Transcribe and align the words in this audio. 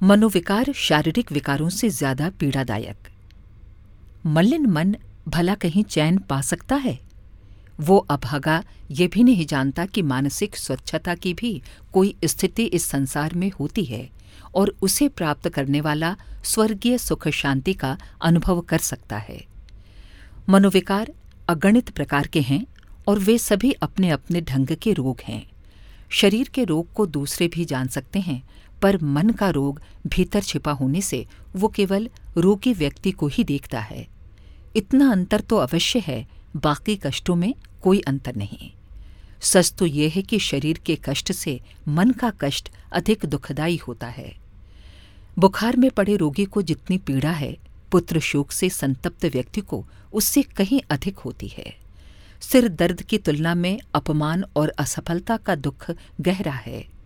मनोविकार 0.00 0.72
शारीरिक 0.76 1.30
विकारों 1.32 1.68
से 1.68 1.88
ज़्यादा 1.90 2.28
पीड़ादायक। 2.30 3.08
मलिन 4.26 4.66
मन 4.66 4.94
भला 5.28 5.54
कहीं 5.54 5.82
चैन 5.84 6.18
पा 6.18 6.40
सकता 6.40 6.76
है। 6.76 6.98
वो 7.80 7.96
अभागा 8.10 8.62
ये 8.90 9.06
भी 9.06 9.22
नहीं 9.22 9.46
जानता 9.46 9.86
कि 9.86 10.02
मानसिक 10.02 10.56
स्वच्छता 10.56 11.14
की 11.14 11.32
भी 11.34 11.50
कोई 11.92 12.14
स्थिति 12.24 12.64
इस 12.64 12.86
संसार 12.86 13.34
में 13.34 13.50
होती 13.50 13.84
है 13.84 14.08
और 14.54 14.74
उसे 14.82 15.08
प्राप्त 15.08 15.48
करने 15.48 15.80
वाला 15.80 16.14
स्वर्गीय 16.44 16.98
सुख 16.98 17.28
शांति 17.30 17.74
का 17.74 17.96
अनुभव 18.20 18.60
कर 18.60 18.78
सकता 18.80 19.16
है। 19.18 19.40
मनोविकार 20.48 21.12
अगणित 21.48 21.90
प्रकार 21.90 22.26
के 22.26 22.40
हैं 22.40 22.64
और 23.08 23.18
वे 23.18 23.38
सभी 23.38 23.72
अपने 23.72 24.10
अपने 24.10 24.40
ढंग 24.42 24.76
के 24.76 24.92
रोग 24.92 25.20
हैं। 25.20 25.44
शरीर 26.10 26.48
के 26.48 26.64
रोग 26.64 26.92
को 26.92 27.06
दूसरे 27.08 27.48
भी 27.48 27.64
जान 27.64 27.88
सकते 27.88 28.20
हैं 28.20 28.42
पर 28.82 28.98
मन 29.02 29.30
का 29.30 29.50
रोग 29.50 29.80
भीतर 30.06 30.42
छिपा 30.42 30.72
होने 30.72 31.00
से 31.00 31.26
वो 31.56 31.68
केवल 31.68 32.08
रोगी 32.36 32.72
व्यक्ति 32.72 33.10
को 33.10 33.26
ही 33.26 33.44
देखता 33.44 33.80
है। 33.80 34.06
इतना 34.76 35.12
अंतर 35.12 35.40
तो 35.40 35.56
अवश्य 35.56 35.98
है, 35.98 36.26
बाकी 36.56 36.96
कष्टों 36.96 37.34
में 37.34 37.54
कोई 37.82 38.00
अंतर 38.00 38.36
नहीं। 38.36 38.70
सच 39.40 39.72
तो 39.78 39.86
यह 39.86 40.12
है 40.14 40.22
कि 40.22 40.38
शरीर 40.38 40.78
के 40.86 40.98
कष्ट 41.04 41.32
से 41.32 41.60
मन 41.88 42.10
का 42.10 42.32
कष्ट 42.40 42.68
अधिक 42.92 43.26
दुखदायी 43.26 43.76
होता 43.76 44.06
है। 44.06 44.34
बुखार 45.38 45.76
में 45.76 45.90
पड़े 45.90 46.16
रोगी 46.16 46.44
को 46.44 46.62
जितनी 46.62 46.98
पीड़ा 46.98 47.30
है, 47.30 47.56
पुत्र 47.92 48.20
शोक 48.20 48.52
से 48.52 48.68
संतप्त 48.68 49.24
व्यक्ति 49.24 49.60
को 49.60 49.84
उससे 50.12 50.42
कहीं 50.42 50.80
अधिक 50.90 51.18
होती 51.18 51.48
है। 51.48 51.76
सिर 52.40 52.68
दर्द 52.68 53.02
की 53.02 53.18
तुलना 53.18 53.54
में 53.54 53.80
अपमान 53.94 54.44
और 54.56 54.68
असफलता 54.68 55.36
का 55.36 55.54
दुख 55.54 55.90
गहरा 56.20 56.52
है। 56.52 56.97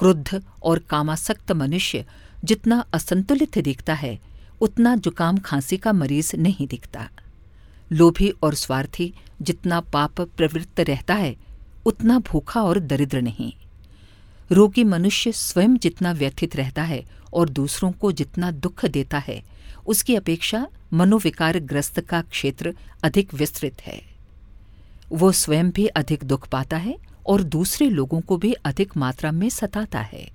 क्रुद्ध 0.00 0.44
और 0.62 0.78
कामासक्त 0.78 1.52
मनुष्य 1.52 2.04
जितना 2.44 2.84
असंतुलित 2.92 3.58
दिखता 3.58 3.94
है, 3.94 4.20
उतना 4.60 4.96
जुकाम 4.96 5.38
खांसी 5.38 5.76
का 5.76 5.92
मरीज़ 5.92 6.36
नहीं 6.36 6.66
दिखता। 6.66 7.08
लोभी 7.92 8.32
और 8.42 8.54
स्वार्थी 8.54 9.14
जितना 9.42 9.80
पाप 9.80 10.20
प्रवृत्त 10.20 10.80
रहता 10.80 11.14
है, 11.14 11.36
उतना 11.86 12.18
भूखा 12.18 12.62
और 12.62 12.78
दरिद्र 12.78 13.20
नहीं। 13.20 13.52
रोगी 14.52 14.84
मनुष्य 14.84 15.32
स्वयं 15.32 15.76
जितना 15.76 16.12
व्यथित 16.12 16.56
रहता 16.56 16.82
है 16.82 17.04
और 17.32 17.48
दूसरों 17.48 17.92
को 17.92 18.12
जितना 18.12 18.50
दुख 18.50 18.84
देता 18.84 19.18
है, 19.18 19.42
उसकी 19.86 20.14
अपेक्षा 20.14 20.66
मनोविकार 20.92 21.58
ग्रस्त 21.58 22.00
का 22.00 22.22
क्षेत्र 22.22 22.74
अधिक 23.02 23.34
विस्तृत 23.34 23.80
है। 23.80 24.02
वो 25.10 25.32
स्वयं 25.32 25.70
भी 25.70 25.86
अधिक 25.86 26.24
दुख 26.24 26.48
पाता 26.48 26.76
है 26.76 27.09
और 27.30 27.42
दूसरे 27.42 27.90
लोगों 27.90 28.20
को 28.20 28.36
भी 28.36 28.52
अधिक 28.52 28.96
मात्रा 28.96 29.32
में 29.32 29.48
सताता 29.48 30.00
है। 30.00 30.30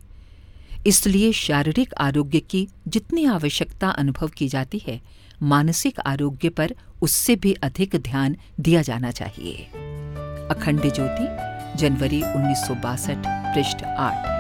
इसलिए 0.88 1.32
शारीरिक 1.32 1.94
आरोग्य 1.94 2.40
की 2.40 2.68
जितनी 2.88 3.26
आवश्यकता 3.26 3.90
अनुभव 3.90 4.28
की 4.28 4.48
जाती 4.48 4.82
है, 4.88 5.02
मानसिक 5.42 6.00
आरोग्य 6.00 6.50
पर 6.50 6.76
उससे 7.02 7.36
भी 7.36 7.54
अधिक 7.54 7.96
ध्यान 7.96 8.36
दिया 8.60 8.82
जाना 8.82 9.12
चाहिए। 9.12 9.56
अखंड 10.52 10.82
ज्योति, 10.82 11.28
जनवरी 11.78 12.22
उन्नीस 12.22 12.68
सौ 12.68 12.76
बासठ, 12.76 13.18
पृष्ठ 13.28 13.84
आठ। 13.84 14.35